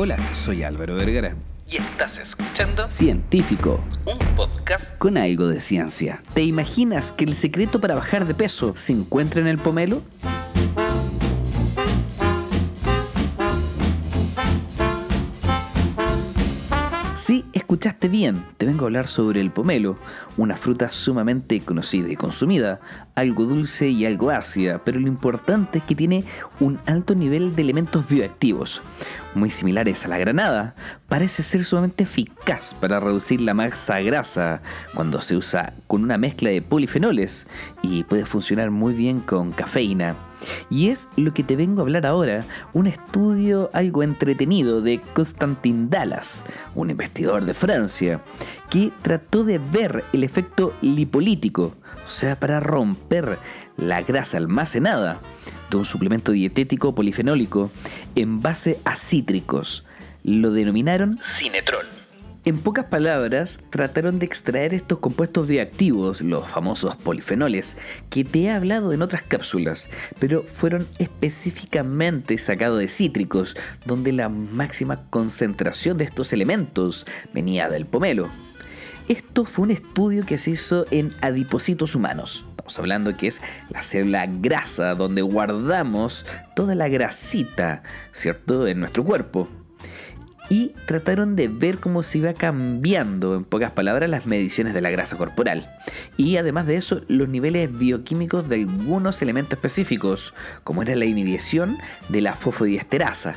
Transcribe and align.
Hola, 0.00 0.16
soy 0.32 0.62
Álvaro 0.62 0.94
Vergara. 0.94 1.34
Y 1.68 1.78
estás 1.78 2.18
escuchando 2.18 2.86
Científico, 2.86 3.84
un 4.06 4.16
podcast 4.36 4.84
con 4.98 5.18
algo 5.18 5.48
de 5.48 5.60
ciencia. 5.60 6.22
¿Te 6.34 6.44
imaginas 6.44 7.10
que 7.10 7.24
el 7.24 7.34
secreto 7.34 7.80
para 7.80 7.96
bajar 7.96 8.24
de 8.24 8.32
peso 8.32 8.74
se 8.76 8.92
encuentra 8.92 9.40
en 9.40 9.48
el 9.48 9.58
pomelo? 9.58 10.02
Bien, 18.18 18.44
te 18.56 18.66
vengo 18.66 18.82
a 18.84 18.88
hablar 18.88 19.06
sobre 19.06 19.40
el 19.40 19.52
pomelo, 19.52 19.96
una 20.36 20.56
fruta 20.56 20.90
sumamente 20.90 21.60
conocida 21.60 22.10
y 22.10 22.16
consumida, 22.16 22.80
algo 23.14 23.44
dulce 23.44 23.90
y 23.90 24.06
algo 24.06 24.30
ácida, 24.30 24.82
pero 24.84 24.98
lo 24.98 25.06
importante 25.06 25.78
es 25.78 25.84
que 25.84 25.94
tiene 25.94 26.24
un 26.58 26.80
alto 26.86 27.14
nivel 27.14 27.54
de 27.54 27.62
elementos 27.62 28.08
bioactivos, 28.08 28.82
muy 29.36 29.50
similares 29.50 30.04
a 30.04 30.08
la 30.08 30.18
granada, 30.18 30.74
parece 31.08 31.44
ser 31.44 31.64
sumamente 31.64 32.02
eficaz 32.02 32.74
para 32.74 32.98
reducir 32.98 33.40
la 33.40 33.54
masa 33.54 34.00
grasa 34.00 34.62
cuando 34.94 35.20
se 35.20 35.36
usa 35.36 35.74
con 35.86 36.02
una 36.02 36.18
mezcla 36.18 36.50
de 36.50 36.60
polifenoles 36.60 37.46
y 37.82 38.02
puede 38.02 38.26
funcionar 38.26 38.72
muy 38.72 38.94
bien 38.94 39.20
con 39.20 39.52
cafeína. 39.52 40.27
Y 40.70 40.88
es 40.88 41.08
lo 41.16 41.32
que 41.32 41.42
te 41.42 41.56
vengo 41.56 41.80
a 41.80 41.82
hablar 41.82 42.06
ahora, 42.06 42.44
un 42.72 42.86
estudio 42.86 43.70
algo 43.72 44.02
entretenido 44.02 44.80
de 44.80 45.00
Constantin 45.14 45.90
Dallas, 45.90 46.44
un 46.74 46.90
investigador 46.90 47.44
de 47.44 47.54
Francia, 47.54 48.22
que 48.70 48.92
trató 49.02 49.44
de 49.44 49.58
ver 49.58 50.04
el 50.12 50.24
efecto 50.24 50.74
lipolítico, 50.82 51.74
o 52.06 52.10
sea, 52.10 52.38
para 52.38 52.60
romper 52.60 53.38
la 53.76 54.02
grasa 54.02 54.36
almacenada 54.36 55.20
de 55.70 55.76
un 55.76 55.84
suplemento 55.84 56.32
dietético 56.32 56.94
polifenólico 56.94 57.70
en 58.14 58.40
base 58.40 58.80
a 58.84 58.96
cítricos. 58.96 59.84
Lo 60.24 60.50
denominaron 60.50 61.18
Cinetrol. 61.36 61.97
En 62.48 62.60
pocas 62.60 62.86
palabras, 62.86 63.58
trataron 63.68 64.18
de 64.18 64.24
extraer 64.24 64.72
estos 64.72 65.00
compuestos 65.00 65.46
bioactivos, 65.46 66.22
los 66.22 66.48
famosos 66.48 66.96
polifenoles, 66.96 67.76
que 68.08 68.24
te 68.24 68.44
he 68.44 68.50
hablado 68.50 68.94
en 68.94 69.02
otras 69.02 69.20
cápsulas, 69.20 69.90
pero 70.18 70.44
fueron 70.44 70.88
específicamente 70.98 72.38
sacados 72.38 72.78
de 72.78 72.88
cítricos, 72.88 73.54
donde 73.84 74.12
la 74.12 74.30
máxima 74.30 75.04
concentración 75.10 75.98
de 75.98 76.04
estos 76.04 76.32
elementos 76.32 77.06
venía 77.34 77.68
del 77.68 77.84
pomelo. 77.84 78.30
Esto 79.08 79.44
fue 79.44 79.64
un 79.64 79.72
estudio 79.72 80.24
que 80.24 80.38
se 80.38 80.52
hizo 80.52 80.86
en 80.90 81.10
adipocitos 81.20 81.94
humanos. 81.94 82.46
Estamos 82.52 82.78
hablando 82.78 83.14
que 83.18 83.26
es 83.26 83.42
la 83.68 83.82
célula 83.82 84.26
grasa 84.26 84.94
donde 84.94 85.20
guardamos 85.20 86.24
toda 86.56 86.74
la 86.74 86.88
grasita, 86.88 87.82
¿cierto?, 88.10 88.66
en 88.66 88.80
nuestro 88.80 89.04
cuerpo 89.04 89.50
y 90.48 90.72
trataron 90.86 91.36
de 91.36 91.48
ver 91.48 91.78
cómo 91.78 92.02
se 92.02 92.18
iba 92.18 92.32
cambiando, 92.32 93.36
en 93.36 93.44
pocas 93.44 93.72
palabras, 93.72 94.08
las 94.08 94.26
mediciones 94.26 94.74
de 94.74 94.80
la 94.80 94.90
grasa 94.90 95.16
corporal. 95.16 95.70
Y 96.16 96.36
además 96.36 96.66
de 96.66 96.76
eso, 96.76 97.02
los 97.08 97.28
niveles 97.28 97.76
bioquímicos 97.76 98.48
de 98.48 98.56
algunos 98.56 99.20
elementos 99.20 99.54
específicos, 99.54 100.34
como 100.64 100.82
era 100.82 100.94
la 100.96 101.04
inhibición 101.04 101.78
de 102.08 102.22
la 102.22 102.34
fosfodiesterasa. 102.34 103.36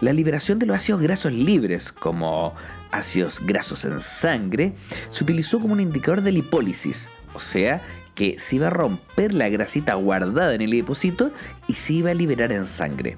La 0.00 0.12
liberación 0.12 0.58
de 0.58 0.66
los 0.66 0.76
ácidos 0.76 1.02
grasos 1.02 1.32
libres, 1.32 1.92
como 1.92 2.54
ácidos 2.90 3.40
grasos 3.44 3.84
en 3.84 4.00
sangre, 4.00 4.72
se 5.10 5.24
utilizó 5.24 5.60
como 5.60 5.74
un 5.74 5.80
indicador 5.80 6.22
de 6.22 6.32
lipólisis, 6.32 7.10
o 7.34 7.38
sea, 7.38 7.82
que 8.14 8.38
se 8.38 8.56
iba 8.56 8.68
a 8.68 8.70
romper 8.70 9.34
la 9.34 9.48
grasita 9.48 9.94
guardada 9.94 10.54
en 10.54 10.62
el 10.62 10.70
depósito 10.70 11.32
y 11.66 11.74
se 11.74 11.94
iba 11.94 12.10
a 12.10 12.14
liberar 12.14 12.52
en 12.52 12.66
sangre. 12.66 13.16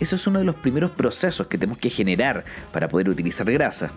Eso 0.00 0.16
es 0.16 0.26
uno 0.26 0.38
de 0.38 0.44
los 0.44 0.56
primeros 0.56 0.90
procesos 0.90 1.46
que 1.46 1.58
tenemos 1.58 1.78
que 1.78 1.90
generar 1.90 2.44
para 2.72 2.88
poder 2.88 3.08
utilizar 3.08 3.50
grasa. 3.50 3.92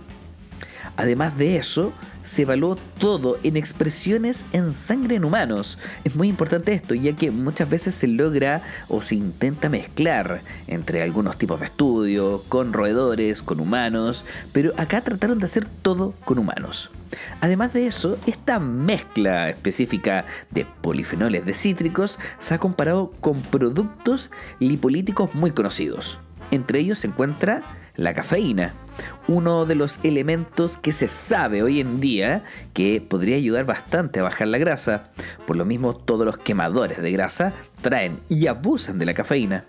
Además 0.98 1.38
de 1.38 1.58
eso, 1.58 1.94
se 2.24 2.42
evaluó 2.42 2.76
todo 3.00 3.38
en 3.44 3.56
expresiones 3.56 4.44
en 4.52 4.74
sangre 4.74 5.16
en 5.16 5.26
humanos. 5.26 5.78
Es 6.04 6.16
muy 6.16 6.28
importante 6.28 6.74
esto, 6.74 6.96
ya 6.96 7.16
que 7.16 7.32
muchas 7.32 7.70
veces 7.70 7.96
se 7.96 8.08
logra 8.08 8.64
o 8.90 9.02
se 9.02 9.16
intenta 9.16 9.70
mezclar 9.70 10.42
entre 10.66 11.04
algunos 11.04 11.38
tipos 11.38 11.60
de 11.60 11.68
estudios, 11.68 12.42
con 12.50 12.74
roedores, 12.74 13.44
con 13.44 13.60
humanos, 13.60 14.26
pero 14.52 14.74
acá 14.78 15.02
trataron 15.02 15.38
de 15.38 15.46
hacer 15.46 15.66
todo 15.66 16.14
con 16.26 16.40
humanos. 16.40 16.90
Además 17.42 17.74
de 17.74 17.88
eso, 17.88 18.18
esta 18.26 18.60
mezcla 18.60 19.50
específica 19.50 20.26
de 20.50 20.66
polifenoles 20.66 21.46
de 21.46 21.54
cítricos 21.54 22.20
se 22.40 22.56
ha 22.56 22.60
comparado 22.60 23.12
con 23.22 23.42
productos 23.42 24.32
lipolíticos 24.60 25.34
muy 25.36 25.52
conocidos. 25.52 26.20
Entre 26.52 26.80
ellos 26.80 27.00
se 27.00 27.08
encuentra 27.08 27.64
la 27.96 28.14
cafeína, 28.14 28.74
uno 29.28 29.66
de 29.66 29.76
los 29.76 30.00
elementos 30.04 30.78
que 30.78 30.92
se 30.92 31.08
sabe 31.08 31.64
hoy 31.64 31.82
en 31.82 32.00
día 32.00 32.44
que 32.74 33.02
podría 33.02 33.36
ayudar 33.36 33.66
bastante 33.66 34.20
a 34.20 34.24
bajar 34.24 34.48
la 34.48 34.58
grasa. 34.58 35.10
Por 35.46 35.58
lo 35.58 35.66
mismo, 35.66 35.96
todos 35.96 36.26
los 36.26 36.38
quemadores 36.38 37.02
de 37.02 37.12
grasa 37.12 37.54
traen 37.82 38.20
y 38.30 38.48
abusan 38.48 39.00
de 39.00 39.06
la 39.06 39.14
cafeína. 39.14 39.66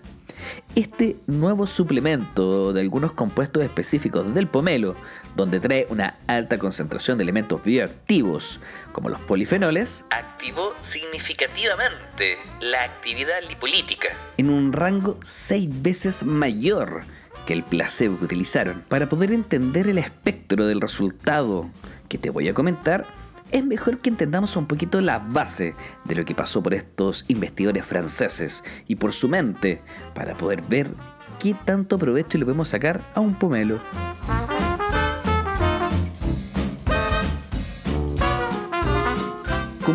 Este 0.75 1.17
nuevo 1.27 1.67
suplemento 1.67 2.71
de 2.71 2.81
algunos 2.81 3.11
compuestos 3.11 3.63
específicos 3.63 4.33
del 4.33 4.47
pomelo, 4.47 4.95
donde 5.35 5.59
trae 5.59 5.85
una 5.89 6.15
alta 6.27 6.57
concentración 6.57 7.17
de 7.17 7.23
elementos 7.23 7.61
bioactivos 7.63 8.61
como 8.93 9.09
los 9.09 9.19
polifenoles, 9.21 10.05
activó 10.11 10.73
significativamente 10.81 12.37
la 12.61 12.83
actividad 12.83 13.41
lipolítica 13.49 14.09
en 14.37 14.49
un 14.49 14.71
rango 14.71 15.17
6 15.21 15.81
veces 15.81 16.23
mayor 16.23 17.03
que 17.49 17.53
el 17.53 17.63
placebo 17.63 18.19
que 18.19 18.25
utilizaron. 18.25 18.83
Para 18.89 19.09
poder 19.09 19.31
entender 19.31 19.87
el 19.87 19.97
espectro 19.97 20.67
del 20.67 20.79
resultado 20.79 21.67
que 22.07 22.19
te 22.19 22.29
voy 22.29 22.47
a 22.47 22.53
comentar, 22.53 23.07
es 23.49 23.65
mejor 23.65 23.97
que 23.97 24.11
entendamos 24.11 24.55
un 24.55 24.67
poquito 24.67 25.01
la 25.01 25.17
base 25.17 25.73
de 26.05 26.13
lo 26.13 26.25
que 26.25 26.35
pasó 26.35 26.61
por 26.61 26.75
estos 26.75 27.25
investigadores 27.27 27.83
franceses 27.83 28.63
y 28.85 28.97
por 28.97 29.13
su 29.13 29.29
mente 29.29 29.81
para 30.13 30.37
poder 30.37 30.61
ver 30.61 30.91
qué 31.39 31.55
tanto 31.65 31.97
provecho 31.97 32.37
le 32.37 32.45
podemos 32.45 32.69
sacar 32.69 33.01
a 33.15 33.19
un 33.19 33.33
pomelo. 33.33 33.79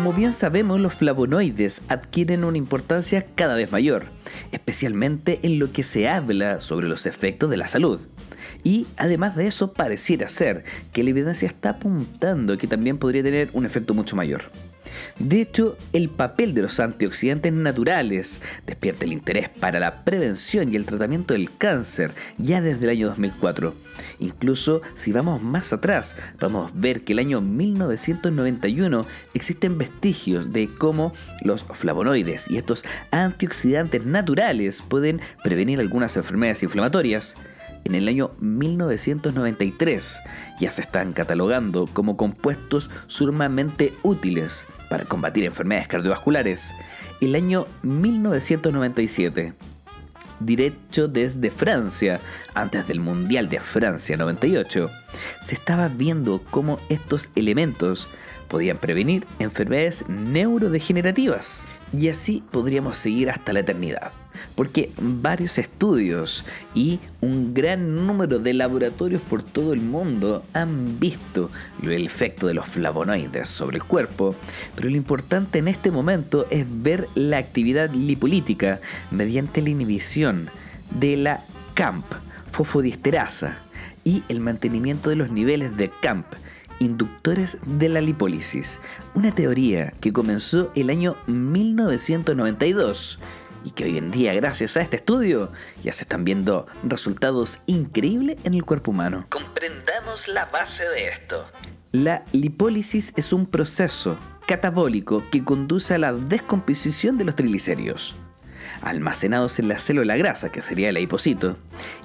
Como 0.05 0.15
bien 0.15 0.33
sabemos, 0.33 0.79
los 0.79 0.93
flavonoides 0.93 1.81
adquieren 1.87 2.43
una 2.43 2.59
importancia 2.59 3.25
cada 3.33 3.55
vez 3.55 3.71
mayor, 3.71 4.05
especialmente 4.51 5.39
en 5.41 5.57
lo 5.57 5.71
que 5.71 5.81
se 5.81 6.07
habla 6.07 6.61
sobre 6.61 6.87
los 6.87 7.07
efectos 7.07 7.49
de 7.49 7.57
la 7.57 7.67
salud. 7.67 7.99
Y 8.63 8.85
además 8.97 9.35
de 9.35 9.47
eso, 9.47 9.73
pareciera 9.73 10.29
ser 10.29 10.63
que 10.93 11.03
la 11.03 11.09
evidencia 11.09 11.47
está 11.47 11.69
apuntando 11.69 12.55
que 12.59 12.67
también 12.67 12.99
podría 12.99 13.23
tener 13.23 13.49
un 13.53 13.65
efecto 13.65 13.95
mucho 13.95 14.15
mayor. 14.15 14.51
De 15.19 15.41
hecho, 15.41 15.77
el 15.93 16.09
papel 16.09 16.53
de 16.53 16.61
los 16.61 16.79
antioxidantes 16.79 17.53
naturales 17.53 18.41
despierta 18.65 19.05
el 19.05 19.13
interés 19.13 19.49
para 19.49 19.79
la 19.79 20.03
prevención 20.03 20.71
y 20.71 20.75
el 20.75 20.85
tratamiento 20.85 21.33
del 21.33 21.55
cáncer 21.57 22.13
ya 22.37 22.61
desde 22.61 22.85
el 22.85 22.91
año 22.91 23.07
2004. 23.07 23.73
Incluso 24.19 24.81
si 24.95 25.11
vamos 25.11 25.41
más 25.41 25.73
atrás, 25.73 26.15
vamos 26.39 26.71
a 26.71 26.73
ver 26.75 27.03
que 27.03 27.13
el 27.13 27.19
año 27.19 27.41
1991 27.41 29.05
existen 29.33 29.77
vestigios 29.77 30.51
de 30.51 30.69
cómo 30.69 31.13
los 31.41 31.63
flavonoides 31.63 32.49
y 32.49 32.57
estos 32.57 32.85
antioxidantes 33.11 34.05
naturales 34.05 34.81
pueden 34.81 35.21
prevenir 35.43 35.79
algunas 35.79 36.17
enfermedades 36.17 36.63
inflamatorias 36.63 37.35
en 37.85 37.95
el 37.95 38.07
año 38.07 38.31
1993 38.39 40.19
ya 40.59 40.71
se 40.71 40.81
están 40.81 41.13
catalogando 41.13 41.87
como 41.87 42.17
compuestos 42.17 42.89
sumamente 43.07 43.93
útiles 44.03 44.65
para 44.89 45.05
combatir 45.05 45.45
enfermedades 45.45 45.87
cardiovasculares. 45.87 46.73
El 47.21 47.35
año 47.35 47.67
1997 47.83 49.53
derecho 50.39 51.07
desde 51.07 51.49
Francia, 51.49 52.19
antes 52.53 52.87
del 52.87 52.99
Mundial 52.99 53.47
de 53.47 53.61
Francia 53.61 54.17
98, 54.17 54.89
se 55.41 55.55
estaba 55.55 55.87
viendo 55.87 56.43
cómo 56.51 56.79
estos 56.89 57.29
elementos 57.35 58.09
podían 58.49 58.77
prevenir 58.77 59.25
enfermedades 59.39 60.03
neurodegenerativas. 60.09 61.65
Y 61.93 62.09
así 62.09 62.43
podríamos 62.51 62.97
seguir 62.97 63.29
hasta 63.29 63.53
la 63.53 63.61
eternidad 63.61 64.11
porque 64.55 64.91
varios 64.97 65.57
estudios 65.57 66.45
y 66.73 66.99
un 67.21 67.53
gran 67.53 68.05
número 68.05 68.39
de 68.39 68.53
laboratorios 68.53 69.21
por 69.21 69.43
todo 69.43 69.73
el 69.73 69.81
mundo 69.81 70.43
han 70.53 70.99
visto 70.99 71.49
el 71.83 72.05
efecto 72.05 72.47
de 72.47 72.53
los 72.53 72.65
flavonoides 72.65 73.47
sobre 73.49 73.77
el 73.77 73.83
cuerpo, 73.83 74.35
pero 74.75 74.89
lo 74.89 74.95
importante 74.95 75.59
en 75.59 75.67
este 75.67 75.91
momento 75.91 76.47
es 76.49 76.65
ver 76.69 77.07
la 77.15 77.37
actividad 77.37 77.91
lipolítica 77.91 78.79
mediante 79.11 79.61
la 79.61 79.69
inhibición 79.69 80.49
de 80.99 81.17
la 81.17 81.43
CAMP, 81.73 82.05
fosfodiesterasa, 82.51 83.59
y 84.05 84.23
el 84.29 84.39
mantenimiento 84.39 85.09
de 85.09 85.17
los 85.17 85.31
niveles 85.31 85.75
de 85.75 85.89
CAMP, 85.89 86.25
inductores 86.79 87.57
de 87.65 87.89
la 87.89 87.99
lipólisis, 88.01 88.79
una 89.13 89.31
teoría 89.31 89.93
que 89.99 90.13
comenzó 90.13 90.71
el 90.75 90.89
año 90.89 91.17
1992 91.27 93.19
y 93.65 93.71
que 93.71 93.83
hoy 93.83 93.97
en 93.97 94.11
día 94.11 94.33
gracias 94.33 94.77
a 94.77 94.81
este 94.81 94.97
estudio 94.97 95.51
ya 95.83 95.91
se 95.91 96.03
están 96.03 96.23
viendo 96.23 96.67
resultados 96.83 97.59
increíbles 97.65 98.37
en 98.43 98.53
el 98.53 98.63
cuerpo 98.63 98.91
humano. 98.91 99.25
Comprendamos 99.29 100.27
la 100.27 100.45
base 100.45 100.87
de 100.87 101.07
esto. 101.09 101.45
La 101.91 102.23
lipólisis 102.31 103.11
es 103.15 103.33
un 103.33 103.47
proceso 103.47 104.17
catabólico 104.47 105.23
que 105.31 105.43
conduce 105.43 105.95
a 105.95 105.97
la 105.97 106.13
descomposición 106.13 107.17
de 107.17 107.25
los 107.25 107.35
triglicéridos 107.35 108.15
almacenados 108.81 109.59
en 109.59 109.67
la 109.67 109.79
célula 109.79 110.17
grasa, 110.17 110.51
que 110.51 110.61
sería 110.61 110.89
el 110.89 110.97
adipocito, 110.97 111.57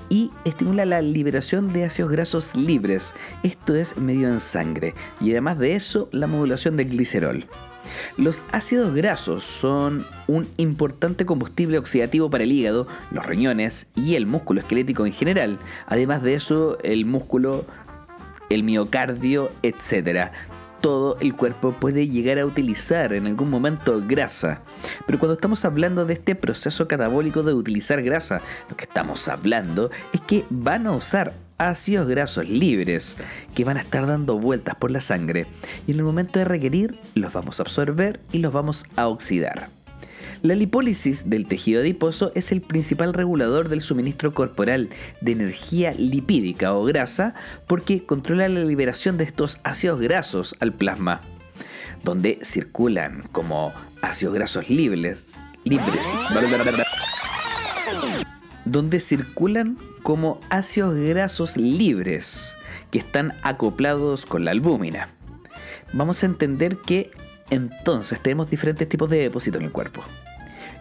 y 0.08 0.30
estimula 0.44 0.84
la 0.84 1.02
liberación 1.02 1.72
de 1.72 1.84
ácidos 1.84 2.10
grasos 2.10 2.54
libres, 2.54 3.14
esto 3.42 3.74
es 3.74 3.96
medio 3.96 4.28
en 4.28 4.40
sangre, 4.40 4.94
y 5.20 5.30
además 5.32 5.58
de 5.58 5.74
eso 5.74 6.08
la 6.12 6.26
modulación 6.26 6.76
del 6.76 6.90
glicerol. 6.90 7.46
Los 8.16 8.42
ácidos 8.52 8.94
grasos 8.94 9.44
son 9.44 10.06
un 10.26 10.48
importante 10.56 11.26
combustible 11.26 11.78
oxidativo 11.78 12.30
para 12.30 12.44
el 12.44 12.52
hígado, 12.52 12.86
los 13.10 13.26
riñones 13.26 13.88
y 13.94 14.14
el 14.14 14.26
músculo 14.26 14.60
esquelético 14.60 15.06
en 15.06 15.12
general. 15.12 15.58
Además 15.86 16.22
de 16.22 16.34
eso, 16.34 16.78
el 16.82 17.04
músculo, 17.06 17.64
el 18.48 18.62
miocardio, 18.62 19.50
etc 19.62 20.30
todo 20.80 21.18
el 21.20 21.34
cuerpo 21.36 21.72
puede 21.78 22.08
llegar 22.08 22.38
a 22.38 22.46
utilizar 22.46 23.12
en 23.12 23.26
algún 23.26 23.50
momento 23.50 24.02
grasa. 24.06 24.62
Pero 25.06 25.18
cuando 25.18 25.34
estamos 25.34 25.64
hablando 25.64 26.04
de 26.04 26.14
este 26.14 26.34
proceso 26.34 26.88
catabólico 26.88 27.42
de 27.42 27.52
utilizar 27.52 28.02
grasa, 28.02 28.40
lo 28.68 28.76
que 28.76 28.84
estamos 28.84 29.28
hablando 29.28 29.90
es 30.12 30.20
que 30.22 30.44
van 30.50 30.86
a 30.86 30.92
usar 30.92 31.34
ácidos 31.60 32.08
grasos 32.08 32.48
libres 32.48 33.16
que 33.54 33.64
van 33.64 33.76
a 33.76 33.80
estar 33.80 34.06
dando 34.06 34.38
vueltas 34.38 34.74
por 34.74 34.90
la 34.90 35.00
sangre 35.00 35.46
y 35.86 35.92
en 35.92 35.98
el 35.98 36.04
momento 36.04 36.38
de 36.38 36.46
requerir 36.46 36.98
los 37.14 37.32
vamos 37.32 37.60
a 37.60 37.62
absorber 37.62 38.20
y 38.32 38.38
los 38.38 38.52
vamos 38.52 38.84
a 38.96 39.06
oxidar. 39.06 39.68
La 40.42 40.54
lipólisis 40.54 41.28
del 41.28 41.46
tejido 41.46 41.82
adiposo 41.82 42.32
es 42.34 42.50
el 42.50 42.62
principal 42.62 43.12
regulador 43.12 43.68
del 43.68 43.82
suministro 43.82 44.32
corporal 44.32 44.88
de 45.20 45.32
energía 45.32 45.92
lipídica 45.92 46.72
o 46.72 46.84
grasa 46.84 47.34
porque 47.66 48.04
controla 48.06 48.48
la 48.48 48.60
liberación 48.60 49.18
de 49.18 49.24
estos 49.24 49.58
ácidos 49.62 50.00
grasos 50.00 50.56
al 50.60 50.72
plasma, 50.72 51.20
donde 52.02 52.38
circulan 52.42 53.22
como 53.32 53.74
ácidos 54.00 54.34
grasos 54.34 54.70
libres, 54.70 55.36
libres 55.64 56.00
donde 58.64 59.00
circulan 59.00 59.76
como 60.02 60.40
ácidos 60.50 60.96
grasos 60.96 61.56
libres 61.56 62.56
que 62.90 62.98
están 62.98 63.34
acoplados 63.42 64.26
con 64.26 64.44
la 64.44 64.50
albúmina. 64.50 65.08
Vamos 65.92 66.22
a 66.22 66.26
entender 66.26 66.78
que 66.78 67.10
entonces 67.50 68.20
tenemos 68.20 68.50
diferentes 68.50 68.88
tipos 68.88 69.10
de 69.10 69.18
depósitos 69.18 69.60
en 69.60 69.66
el 69.66 69.72
cuerpo 69.72 70.02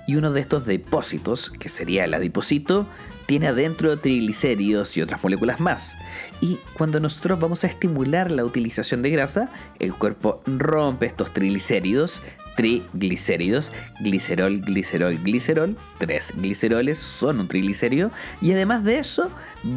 y 0.09 0.15
uno 0.15 0.31
de 0.31 0.41
estos 0.41 0.65
depósitos, 0.65 1.51
que 1.51 1.69
sería 1.69 2.03
el 2.03 2.15
adipocito, 2.15 2.87
tiene 3.27 3.45
adentro 3.45 3.99
triglicéridos 3.99 4.97
y 4.97 5.03
otras 5.03 5.21
moléculas 5.21 5.59
más. 5.59 5.97
Y 6.41 6.57
cuando 6.73 6.99
nosotros 6.99 7.39
vamos 7.39 7.63
a 7.63 7.67
estimular 7.67 8.31
la 8.31 8.43
utilización 8.43 9.03
de 9.03 9.11
grasa, 9.11 9.51
el 9.77 9.93
cuerpo 9.93 10.41
rompe 10.47 11.05
estos 11.05 11.31
triglicéridos, 11.31 12.23
triglicéridos, 12.55 13.71
glicerol, 13.99 14.61
glicerol, 14.61 15.19
glicerol, 15.21 15.77
tres 15.99 16.33
gliceroles 16.35 16.97
son 16.97 17.39
un 17.39 17.47
triglicérido 17.47 18.09
y 18.41 18.51
además 18.53 18.83
de 18.83 18.97
eso 18.97 19.29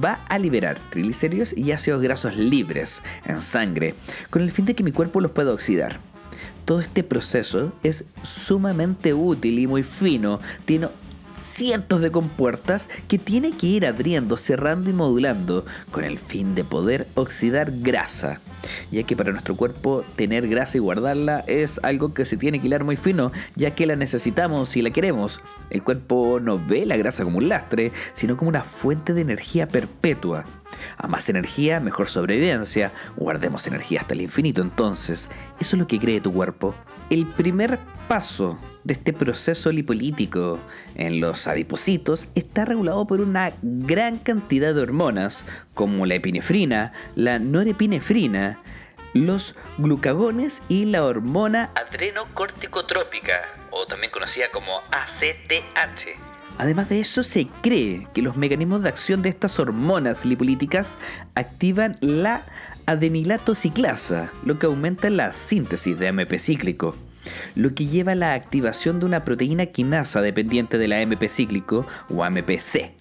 va 0.03 0.25
a 0.31 0.39
liberar 0.39 0.79
triglicéridos 0.89 1.55
y 1.55 1.73
ácidos 1.73 2.01
grasos 2.01 2.39
libres 2.39 3.03
en 3.27 3.43
sangre, 3.43 3.95
con 4.31 4.41
el 4.41 4.51
fin 4.51 4.65
de 4.65 4.75
que 4.75 4.83
mi 4.83 4.93
cuerpo 4.93 5.21
los 5.21 5.33
pueda 5.33 5.53
oxidar 5.53 6.12
todo 6.65 6.81
este 6.81 7.03
proceso 7.03 7.73
es 7.83 8.05
sumamente 8.23 9.15
útil 9.15 9.59
y 9.59 9.67
muy 9.67 9.83
fino. 9.83 10.41
Tiene 10.65 10.89
cientos 11.35 12.01
de 12.01 12.11
compuertas 12.11 12.89
que 13.09 13.19
tiene 13.19 13.53
que 13.53 13.67
ir 13.67 13.87
abriendo, 13.87 14.37
cerrando 14.37 14.91
y 14.91 14.93
modulando 14.93 15.65
con 15.91 16.05
el 16.05 16.19
fin 16.19 16.55
de 16.55 16.65
poder 16.65 17.09
oxidar 17.15 17.73
grasa. 17.81 18.41
Ya 18.91 19.03
que 19.03 19.17
para 19.17 19.33
nuestro 19.33 19.57
cuerpo 19.57 20.05
tener 20.17 20.49
grasa 20.49 20.79
y 20.79 20.81
guardarla 20.81 21.45
es 21.47 21.81
algo 21.83 22.15
que 22.15 22.25
se 22.25 22.37
tiene 22.37 22.61
que 22.61 22.67
hilar 22.67 22.85
muy 22.85 22.97
fino, 22.97 23.33
ya 23.57 23.75
que 23.75 23.87
la 23.87 23.97
necesitamos 23.97 24.77
y 24.77 24.83
la 24.83 24.91
queremos. 24.91 25.41
El 25.71 25.83
cuerpo 25.83 26.39
no 26.41 26.59
ve 26.59 26.87
la 26.87 26.97
grasa 26.97 27.25
como 27.25 27.39
un 27.39 27.49
lastre, 27.49 27.93
sino 28.13 28.37
como 28.37 28.49
una 28.49 28.63
fuente 28.63 29.15
de 29.15 29.23
energía 29.23 29.69
perpetua. 29.69 30.45
A 30.97 31.07
más 31.09 31.29
energía, 31.29 31.81
mejor 31.81 32.09
sobrevivencia. 32.09 32.93
Guardemos 33.17 33.67
energía 33.67 34.01
hasta 34.01 34.15
el 34.15 34.23
infinito 34.23 34.63
entonces. 34.63 35.31
Eso 35.61 35.77
es 35.77 35.81
lo 35.81 35.87
que 35.87 35.99
cree 35.99 36.21
tu 36.21 36.33
cuerpo. 36.33 36.75
El 37.13 37.27
primer 37.27 37.79
paso 38.09 38.59
de 38.85 38.95
este 38.95 39.13
proceso 39.13 39.71
lipolítico 39.71 40.59
en 40.95 41.21
los 41.21 41.47
adipocitos 41.47 42.29
está 42.35 42.65
regulado 42.65 43.07
por 43.07 43.21
una 43.21 43.53
gran 43.61 44.17
cantidad 44.17 44.75
de 44.75 44.81
hormonas 44.81 45.45
como 45.75 46.07
la 46.07 46.15
epinefrina, 46.15 46.95
la 47.15 47.39
norepinefrina, 47.39 48.63
los 49.13 49.55
glucagones 49.77 50.63
y 50.71 50.87
la 50.87 51.05
hormona 51.05 51.69
adrenocorticotrópica, 51.75 53.43
o 53.71 53.85
también 53.87 54.11
conocida 54.11 54.51
como 54.51 54.79
ACTH. 54.91 56.33
Además 56.57 56.89
de 56.89 57.01
eso, 57.01 57.23
se 57.23 57.47
cree 57.63 58.07
que 58.15 58.23
los 58.23 58.37
mecanismos 58.37 58.83
de 58.83 58.89
acción 58.89 59.21
de 59.21 59.29
estas 59.29 59.59
hormonas 59.59 60.25
lipolíticas 60.25 60.97
activan 61.35 61.95
la 62.01 62.47
adenilato 62.87 63.55
ciclasa, 63.55 64.33
lo 64.45 64.59
que 64.59 64.67
aumenta 64.67 65.11
la 65.11 65.33
síntesis 65.33 65.99
de 65.99 66.09
AMP 66.09 66.35
cíclico, 66.39 66.97
lo 67.55 67.75
que 67.75 67.87
lleva 67.87 68.13
a 68.13 68.17
la 68.17 68.35
activación 68.35 69.01
de 69.01 69.07
una 69.07 69.25
proteína 69.25 69.67
quinasa 69.67 70.21
dependiente 70.21 70.79
de 70.79 70.89
la 70.89 71.01
AMP 71.01 71.25
cíclico 71.29 71.87
o 72.11 72.25
AMPC, 72.25 72.93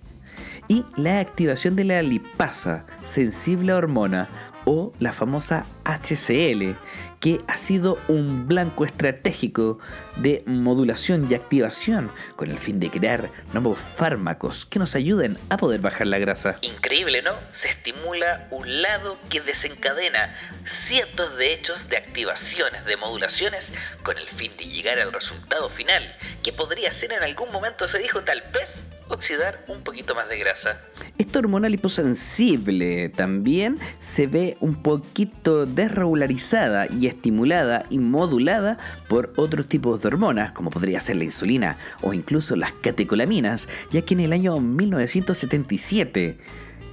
y 0.67 0.85
la 0.95 1.19
activación 1.19 1.75
de 1.75 1.85
la 1.85 2.01
lipasa, 2.01 2.85
sensible 3.03 3.71
a 3.71 3.77
hormona, 3.77 4.29
o 4.65 4.93
la 4.99 5.13
famosa 5.13 5.65
HCl, 5.85 6.75
que 7.19 7.41
ha 7.47 7.57
sido 7.57 7.99
un 8.07 8.47
blanco 8.47 8.85
estratégico 8.85 9.79
de 10.17 10.43
modulación 10.45 11.27
y 11.29 11.35
activación 11.35 12.11
con 12.35 12.49
el 12.49 12.57
fin 12.57 12.79
de 12.79 12.89
crear 12.89 13.29
nuevos 13.53 13.79
fármacos 13.79 14.65
que 14.65 14.79
nos 14.79 14.95
ayuden 14.95 15.37
a 15.49 15.57
poder 15.57 15.81
bajar 15.81 16.07
la 16.07 16.19
grasa. 16.19 16.57
Increíble, 16.61 17.21
¿no? 17.21 17.33
Se 17.51 17.69
estimula 17.69 18.47
un 18.51 18.81
lado 18.81 19.17
que 19.29 19.41
desencadena 19.41 20.35
cientos 20.65 21.37
de 21.37 21.53
hechos 21.53 21.89
de 21.89 21.97
activaciones, 21.97 22.85
de 22.85 22.97
modulaciones, 22.97 23.73
con 24.03 24.17
el 24.17 24.27
fin 24.27 24.55
de 24.57 24.65
llegar 24.65 24.99
al 24.99 25.13
resultado 25.13 25.69
final, 25.69 26.03
que 26.43 26.53
podría 26.53 26.91
ser 26.91 27.13
en 27.13 27.23
algún 27.23 27.51
momento, 27.51 27.87
se 27.87 27.99
dijo 27.99 28.21
tal 28.23 28.41
vez, 28.53 28.83
oxidar 29.11 29.63
un 29.67 29.81
poquito 29.81 30.15
más 30.15 30.27
de 30.29 30.37
grasa. 30.37 30.81
Esta 31.17 31.39
hormona 31.39 31.69
liposensible 31.69 33.09
también 33.09 33.79
se 33.99 34.27
ve 34.27 34.57
un 34.59 34.81
poquito 34.81 35.65
desregularizada 35.65 36.87
y 36.91 37.07
estimulada 37.07 37.85
y 37.89 37.99
modulada 37.99 38.77
por 39.07 39.33
otros 39.35 39.67
tipos 39.67 40.01
de 40.01 40.07
hormonas, 40.07 40.51
como 40.51 40.69
podría 40.69 40.99
ser 40.99 41.17
la 41.17 41.25
insulina 41.25 41.77
o 42.01 42.13
incluso 42.13 42.55
las 42.55 42.71
catecolaminas, 42.71 43.69
ya 43.91 44.01
que 44.01 44.13
en 44.13 44.21
el 44.21 44.33
año 44.33 44.59
1977 44.59 46.37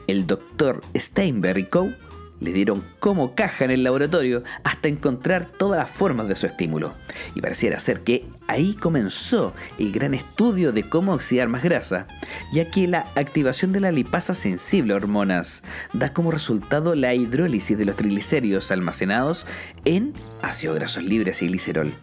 el 0.06 0.26
doctor 0.26 0.82
Steinberg 0.96 1.68
le 2.40 2.52
dieron 2.52 2.84
como 3.00 3.34
caja 3.34 3.64
en 3.64 3.70
el 3.70 3.84
laboratorio 3.84 4.42
hasta 4.64 4.88
encontrar 4.88 5.46
todas 5.46 5.78
las 5.78 5.90
formas 5.90 6.28
de 6.28 6.36
su 6.36 6.46
estímulo. 6.46 6.94
Y 7.34 7.40
pareciera 7.40 7.80
ser 7.80 8.00
que 8.00 8.26
ahí 8.46 8.74
comenzó 8.74 9.54
el 9.78 9.92
gran 9.92 10.14
estudio 10.14 10.72
de 10.72 10.82
cómo 10.88 11.12
oxidar 11.12 11.48
más 11.48 11.62
grasa, 11.62 12.06
ya 12.52 12.70
que 12.70 12.88
la 12.88 13.06
activación 13.14 13.72
de 13.72 13.80
la 13.80 13.92
lipasa 13.92 14.34
sensible 14.34 14.92
a 14.92 14.96
hormonas 14.96 15.62
da 15.92 16.12
como 16.12 16.30
resultado 16.30 16.94
la 16.94 17.14
hidrólisis 17.14 17.76
de 17.76 17.84
los 17.84 17.96
triglicéridos 17.96 18.70
almacenados 18.70 19.46
en 19.84 20.12
ácidos 20.42 20.76
grasos 20.76 21.04
libres 21.04 21.42
y 21.42 21.48
glicerol. 21.48 21.94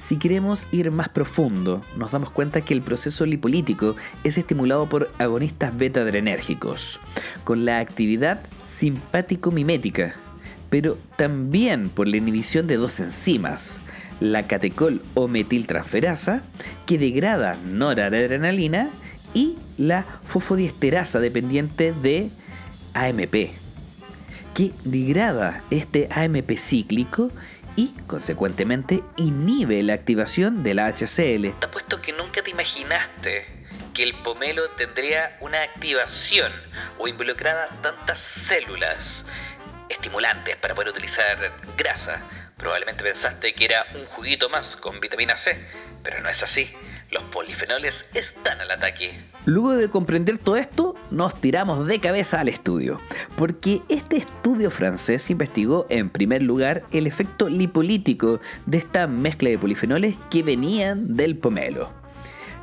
Si 0.00 0.16
queremos 0.16 0.66
ir 0.72 0.90
más 0.90 1.10
profundo, 1.10 1.82
nos 1.98 2.10
damos 2.10 2.30
cuenta 2.30 2.62
que 2.62 2.72
el 2.72 2.80
proceso 2.80 3.26
lipolítico 3.26 3.96
es 4.24 4.38
estimulado 4.38 4.88
por 4.88 5.12
agonistas 5.18 5.76
beta-adrenérgicos, 5.76 6.98
con 7.44 7.66
la 7.66 7.80
actividad 7.80 8.40
simpático-mimética, 8.64 10.14
pero 10.70 10.96
también 11.16 11.90
por 11.90 12.08
la 12.08 12.16
inhibición 12.16 12.66
de 12.66 12.78
dos 12.78 12.98
enzimas, 12.98 13.82
la 14.20 14.46
catecol 14.46 15.02
o 15.12 15.28
metiltransferasa, 15.28 16.44
que 16.86 16.96
degrada 16.96 17.58
noradrenalina, 17.66 18.88
y 19.34 19.58
la 19.76 20.06
fosfodiesterasa 20.24 21.20
dependiente 21.20 21.92
de 21.92 22.30
AMP, 22.94 23.50
que 24.54 24.72
degrada 24.82 25.62
este 25.70 26.08
AMP 26.10 26.52
cíclico 26.56 27.30
y, 27.80 27.94
consecuentemente, 28.06 29.02
inhibe 29.16 29.82
la 29.82 29.94
activación 29.94 30.62
de 30.62 30.74
la 30.74 30.86
HCl. 30.88 31.54
Apuesto 31.62 32.02
que 32.02 32.12
nunca 32.12 32.42
te 32.42 32.50
imaginaste 32.50 33.46
que 33.94 34.02
el 34.02 34.14
pomelo 34.22 34.68
tendría 34.72 35.38
una 35.40 35.62
activación 35.62 36.52
o 36.98 37.08
involucrada 37.08 37.70
tantas 37.80 38.18
células 38.18 39.24
estimulantes 39.88 40.56
para 40.56 40.74
poder 40.74 40.90
utilizar 40.90 41.38
grasa. 41.78 42.22
Probablemente 42.58 43.02
pensaste 43.02 43.54
que 43.54 43.64
era 43.64 43.86
un 43.94 44.04
juguito 44.04 44.50
más 44.50 44.76
con 44.76 45.00
vitamina 45.00 45.38
C, 45.38 45.58
pero 46.02 46.20
no 46.20 46.28
es 46.28 46.42
así. 46.42 46.70
Los 47.10 47.24
polifenoles 47.24 48.04
están 48.14 48.60
al 48.60 48.70
ataque. 48.70 49.12
Luego 49.44 49.74
de 49.74 49.90
comprender 49.90 50.38
todo 50.38 50.56
esto, 50.56 50.94
nos 51.10 51.40
tiramos 51.40 51.86
de 51.88 51.98
cabeza 51.98 52.40
al 52.40 52.48
estudio, 52.48 53.00
porque 53.36 53.82
este 53.88 54.16
estudio 54.16 54.70
francés 54.70 55.28
investigó 55.28 55.86
en 55.90 56.08
primer 56.08 56.42
lugar 56.42 56.84
el 56.92 57.08
efecto 57.08 57.48
lipolítico 57.48 58.40
de 58.66 58.78
esta 58.78 59.08
mezcla 59.08 59.50
de 59.50 59.58
polifenoles 59.58 60.16
que 60.30 60.44
venían 60.44 61.16
del 61.16 61.36
pomelo. 61.36 61.92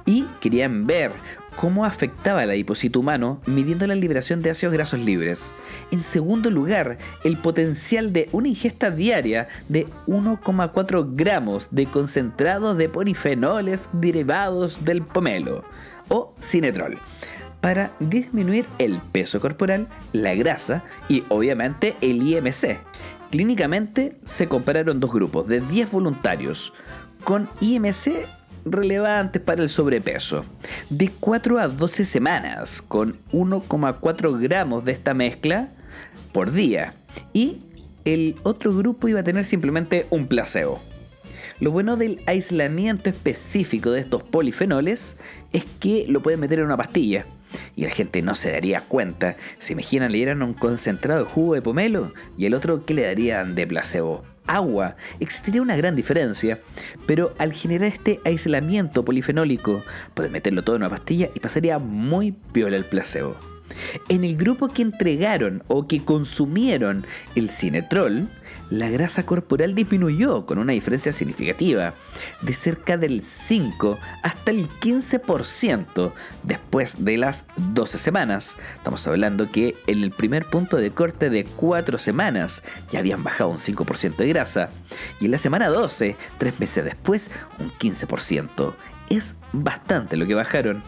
Y 0.06 0.24
querían 0.40 0.88
ver 0.88 1.12
cómo 1.58 1.86
afectaba 1.86 2.44
el 2.44 2.52
adipocito 2.52 3.00
humano 3.00 3.42
midiendo 3.48 3.88
la 3.88 3.96
liberación 3.96 4.42
de 4.42 4.52
ácidos 4.52 4.74
grasos 4.74 5.04
libres. 5.04 5.54
En 5.92 6.04
segundo 6.04 6.52
lugar, 6.52 7.00
el 7.24 7.36
potencial 7.38 8.14
de 8.14 8.30
una 8.32 8.48
ingesta 8.48 8.92
diaria 8.92 9.48
de 9.68 9.88
1,4 10.06 11.16
gramos 11.16 11.68
de 11.72 11.88
concentrado 11.88 12.76
de 12.76 12.88
polifenoles 12.88 13.90
derivados 13.92 14.86
del 14.86 15.02
pomelo 15.02 15.66
o 16.10 16.34
cinetrol 16.40 17.00
para 17.60 17.92
disminuir 18.00 18.68
el 18.78 19.00
peso 19.00 19.42
corporal, 19.42 19.88
la 20.14 20.36
grasa 20.36 20.84
y 21.10 21.24
obviamente 21.30 21.98
el 22.02 22.22
IMC. 22.22 22.80
Clínicamente 23.32 24.16
se 24.26 24.48
compararon 24.48 25.00
dos 25.00 25.12
grupos 25.12 25.48
de 25.48 25.62
10 25.62 25.92
voluntarios 25.92 26.72
con 27.24 27.50
IMC 27.60 28.28
relevantes 28.66 29.42
para 29.42 29.64
el 29.64 29.70
sobrepeso. 29.70 30.46
De 30.90 31.10
4 31.10 31.60
a 31.60 31.68
12 31.68 32.06
semanas, 32.06 32.82
con 32.82 33.18
1,4 33.32 34.40
gramos 34.40 34.86
de 34.86 34.92
esta 34.92 35.14
mezcla 35.14 35.70
por 36.32 36.52
día. 36.52 36.96
Y 37.34 37.62
el 38.06 38.36
otro 38.44 38.76
grupo 38.76 39.08
iba 39.08 39.20
a 39.20 39.24
tener 39.24 39.46
simplemente 39.46 40.08
un 40.10 40.28
placebo. 40.28 40.82
Lo 41.60 41.72
bueno 41.72 41.98
del 41.98 42.22
aislamiento 42.28 43.10
específico 43.10 43.92
de 43.92 44.02
estos 44.02 44.22
polifenoles 44.22 45.18
es 45.54 45.66
que 45.80 46.06
lo 46.08 46.22
pueden 46.22 46.40
meter 46.40 46.60
en 46.60 46.66
una 46.66 46.78
pastilla. 46.78 47.26
Y 47.76 47.84
la 47.84 47.90
gente 47.90 48.22
no 48.22 48.36
se 48.36 48.52
daría 48.52 48.82
cuenta. 48.82 49.36
Si 49.58 49.74
imaginan 49.74 50.12
le 50.12 50.18
dieran 50.20 50.44
un 50.44 50.54
concentrado 50.54 51.24
de 51.24 51.30
jugo 51.30 51.56
de 51.56 51.62
pomelo 51.62 52.14
y 52.38 52.46
el 52.46 52.54
otro 52.54 52.86
que 52.86 52.94
le 52.94 53.06
darían 53.06 53.56
de 53.56 53.66
placebo 53.66 54.24
agua, 54.48 54.96
existiría 55.20 55.62
una 55.62 55.76
gran 55.76 55.96
diferencia, 55.96 56.62
pero 57.06 57.34
al 57.38 57.54
generar 57.54 57.88
este 57.88 58.22
aislamiento 58.26 59.06
polifenólico, 59.06 59.84
puede 60.14 60.30
meterlo 60.30 60.64
todo 60.64 60.76
en 60.76 60.84
una 60.84 60.90
pastilla 60.90 61.30
y 61.34 61.40
pasaría 61.40 61.80
muy 61.80 62.32
piola 62.32 62.78
el 62.78 62.86
placebo. 62.86 63.36
En 64.10 64.24
el 64.24 64.38
grupo 64.38 64.70
que 64.70 64.82
entregaron 64.82 65.64
o 65.68 65.88
que 65.88 66.04
consumieron 66.04 67.06
el 67.36 67.50
cinetrol, 67.50 68.30
la 68.70 68.90
grasa 68.90 69.26
corporal 69.26 69.76
disminuyó 69.76 70.46
con 70.46 70.58
una 70.58 70.74
diferencia 70.74 71.12
significativa, 71.12 71.94
de 72.42 72.54
cerca 72.54 72.98
del 72.98 73.22
5 73.22 73.98
hasta 74.24 74.52
el 74.52 74.70
15% 74.70 76.14
después 76.44 77.04
de 77.04 77.18
las 77.18 77.46
12 77.74 77.98
semanas. 77.98 78.58
Estamos 78.76 79.06
hablando 79.08 79.52
que 79.52 79.76
en 79.88 80.04
el 80.04 80.12
primer 80.12 80.46
punto 80.46 80.78
de 80.78 80.92
corte 80.92 81.30
de 81.30 81.46
4 81.46 81.98
semanas 81.98 82.64
ya 82.92 83.00
habían 83.00 83.24
bajado 83.24 83.50
un 83.50 83.58
5% 83.58 84.18
de 84.18 84.28
grasa 84.28 84.70
y 85.20 85.26
en 85.26 85.32
la 85.32 85.38
semana 85.38 85.70
12, 85.70 86.16
3 86.38 86.60
meses 86.60 86.86
después, 86.86 87.32
un 87.60 87.72
15%. 87.72 88.74
Es 89.10 89.36
bastante 89.54 90.18
lo 90.18 90.28
que 90.28 90.34
bajaron. 90.34 90.84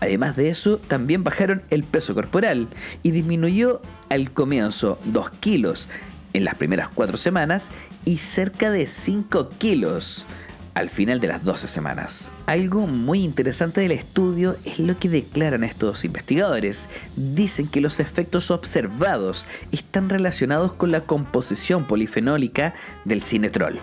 Además 0.00 0.34
de 0.36 0.48
eso, 0.48 0.78
también 0.78 1.24
bajaron 1.24 1.62
el 1.68 1.84
peso 1.84 2.14
corporal 2.14 2.68
y 3.02 3.10
disminuyó 3.10 3.82
al 4.08 4.32
comienzo 4.32 4.98
2 5.04 5.30
kilos 5.40 5.88
en 6.32 6.44
las 6.44 6.54
primeras 6.54 6.88
4 6.88 7.16
semanas 7.16 7.70
y 8.04 8.18
cerca 8.18 8.70
de 8.70 8.86
5 8.86 9.50
kilos 9.58 10.26
al 10.74 10.88
final 10.88 11.20
de 11.20 11.28
las 11.28 11.44
12 11.44 11.68
semanas. 11.68 12.30
Algo 12.46 12.86
muy 12.86 13.22
interesante 13.22 13.80
del 13.80 13.92
estudio 13.92 14.56
es 14.64 14.78
lo 14.78 14.98
que 14.98 15.08
declaran 15.08 15.64
estos 15.64 16.04
investigadores. 16.04 16.88
Dicen 17.16 17.68
que 17.68 17.80
los 17.80 18.00
efectos 18.00 18.50
observados 18.50 19.46
están 19.72 20.08
relacionados 20.08 20.72
con 20.72 20.92
la 20.92 21.02
composición 21.02 21.86
polifenólica 21.86 22.74
del 23.04 23.22
cinetrol 23.22 23.80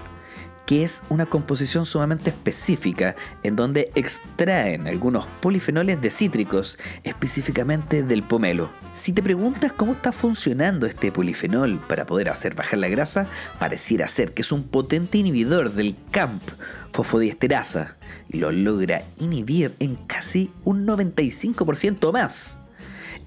que 0.67 0.83
es 0.83 1.01
una 1.09 1.25
composición 1.25 1.85
sumamente 1.85 2.29
específica 2.29 3.15
en 3.41 3.55
donde 3.55 3.89
extraen 3.95 4.87
algunos 4.87 5.25
polifenoles 5.41 5.99
de 6.01 6.11
cítricos, 6.11 6.77
específicamente 7.03 8.03
del 8.03 8.21
pomelo. 8.21 8.69
Si 8.93 9.13
te 9.13 9.23
preguntas 9.23 9.71
cómo 9.71 9.93
está 9.93 10.11
funcionando 10.11 10.85
este 10.85 11.11
polifenol 11.11 11.79
para 11.87 12.05
poder 12.05 12.29
hacer 12.29 12.53
bajar 12.53 12.79
la 12.79 12.89
grasa, 12.89 13.27
pareciera 13.59 14.09
ser 14.09 14.33
que 14.33 14.41
es 14.41 14.51
un 14.51 14.63
potente 14.63 15.17
inhibidor 15.17 15.71
del 15.71 15.95
CAMP 16.11 16.43
fosfodiesterasa 16.91 17.95
y 18.27 18.39
lo 18.39 18.51
logra 18.51 19.03
inhibir 19.19 19.73
en 19.79 19.95
casi 19.95 20.51
un 20.65 20.85
95% 20.85 22.11
más 22.11 22.59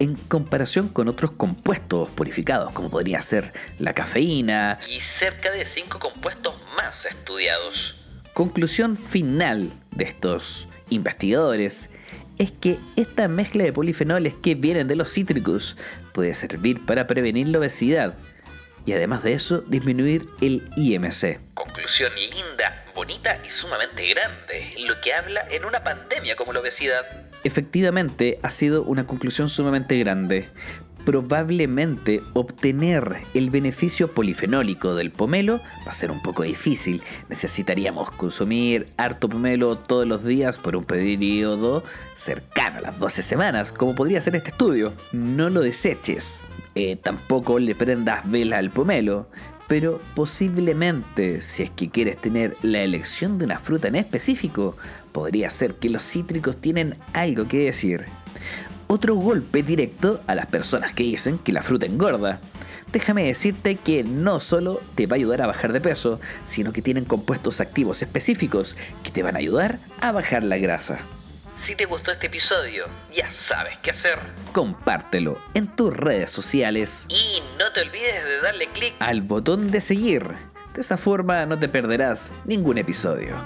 en 0.00 0.14
comparación 0.14 0.88
con 0.88 1.08
otros 1.08 1.32
compuestos 1.32 2.08
purificados, 2.08 2.72
como 2.72 2.90
podría 2.90 3.20
ser 3.20 3.52
la 3.78 3.92
cafeína. 3.92 4.78
Y 4.88 5.00
cerca 5.02 5.50
de 5.50 5.66
5 5.66 5.98
compuestos 5.98 6.54
más 6.80 7.04
estudiados. 7.04 7.94
Conclusión 8.32 8.96
final 8.96 9.70
de 9.90 10.04
estos 10.04 10.66
investigadores 10.88 11.90
es 12.38 12.52
que 12.52 12.78
esta 12.96 13.28
mezcla 13.28 13.64
de 13.64 13.72
polifenoles 13.72 14.34
que 14.34 14.54
vienen 14.54 14.88
de 14.88 14.96
los 14.96 15.12
cítricos 15.12 15.76
puede 16.14 16.32
servir 16.32 16.86
para 16.86 17.06
prevenir 17.06 17.48
la 17.48 17.58
obesidad 17.58 18.14
y 18.86 18.92
además 18.94 19.22
de 19.22 19.34
eso 19.34 19.58
disminuir 19.68 20.26
el 20.40 20.70
IMC. 20.76 21.38
Conclusión 21.52 22.12
linda, 22.14 22.82
bonita 22.94 23.38
y 23.46 23.50
sumamente 23.50 24.06
grande, 24.08 24.72
lo 24.78 24.98
que 25.02 25.12
habla 25.12 25.46
en 25.50 25.66
una 25.66 25.84
pandemia 25.84 26.34
como 26.34 26.54
la 26.54 26.60
obesidad. 26.60 27.04
Efectivamente, 27.44 28.38
ha 28.42 28.50
sido 28.50 28.84
una 28.84 29.06
conclusión 29.06 29.50
sumamente 29.50 29.98
grande. 29.98 30.48
Probablemente 31.04 32.22
obtener 32.34 33.16
el 33.34 33.50
beneficio 33.50 34.12
polifenólico 34.12 34.94
del 34.94 35.10
pomelo 35.10 35.60
va 35.86 35.90
a 35.90 35.94
ser 35.94 36.10
un 36.10 36.22
poco 36.22 36.42
difícil. 36.42 37.02
Necesitaríamos 37.28 38.10
consumir 38.10 38.88
harto 38.96 39.28
pomelo 39.28 39.78
todos 39.78 40.06
los 40.06 40.24
días 40.24 40.58
por 40.58 40.76
un 40.76 40.84
periodo 40.84 41.82
cercano 42.14 42.78
a 42.78 42.82
las 42.82 42.98
12 42.98 43.22
semanas, 43.22 43.72
como 43.72 43.94
podría 43.94 44.20
ser 44.20 44.36
este 44.36 44.50
estudio. 44.50 44.92
No 45.12 45.50
lo 45.50 45.60
deseches. 45.60 46.42
Eh, 46.74 46.96
tampoco 46.96 47.58
le 47.58 47.74
prendas 47.74 48.30
vela 48.30 48.58
al 48.58 48.70
pomelo 48.70 49.28
pero 49.70 50.00
posiblemente 50.16 51.40
si 51.40 51.62
es 51.62 51.70
que 51.70 51.90
quieres 51.90 52.20
tener 52.20 52.56
la 52.60 52.82
elección 52.82 53.38
de 53.38 53.44
una 53.44 53.60
fruta 53.60 53.86
en 53.86 53.94
específico, 53.94 54.76
podría 55.12 55.48
ser 55.48 55.76
que 55.76 55.88
los 55.88 56.02
cítricos 56.04 56.60
tienen 56.60 56.96
algo 57.12 57.46
que 57.46 57.66
decir. 57.66 58.06
Otro 58.92 59.14
golpe 59.14 59.62
directo 59.62 60.20
a 60.26 60.34
las 60.34 60.46
personas 60.46 60.92
que 60.92 61.04
dicen 61.04 61.38
que 61.38 61.52
la 61.52 61.62
fruta 61.62 61.86
engorda. 61.86 62.40
Déjame 62.90 63.22
decirte 63.22 63.76
que 63.76 64.02
no 64.02 64.40
solo 64.40 64.80
te 64.96 65.06
va 65.06 65.14
a 65.14 65.18
ayudar 65.18 65.42
a 65.42 65.46
bajar 65.46 65.72
de 65.72 65.80
peso, 65.80 66.18
sino 66.44 66.72
que 66.72 66.82
tienen 66.82 67.04
compuestos 67.04 67.60
activos 67.60 68.02
específicos 68.02 68.74
que 69.04 69.12
te 69.12 69.22
van 69.22 69.36
a 69.36 69.38
ayudar 69.38 69.78
a 70.00 70.10
bajar 70.10 70.42
la 70.42 70.58
grasa. 70.58 70.98
Si 71.54 71.76
te 71.76 71.84
gustó 71.84 72.10
este 72.10 72.26
episodio, 72.26 72.86
ya 73.14 73.32
sabes 73.32 73.78
qué 73.80 73.92
hacer. 73.92 74.18
Compártelo 74.52 75.38
en 75.54 75.68
tus 75.68 75.96
redes 75.96 76.32
sociales. 76.32 77.06
Y 77.10 77.40
no 77.60 77.70
te 77.72 77.82
olvides 77.82 78.24
de 78.24 78.40
darle 78.40 78.72
clic 78.72 78.94
al 78.98 79.22
botón 79.22 79.70
de 79.70 79.80
seguir. 79.80 80.24
De 80.74 80.80
esa 80.80 80.96
forma 80.96 81.46
no 81.46 81.56
te 81.60 81.68
perderás 81.68 82.32
ningún 82.44 82.76
episodio. 82.76 83.36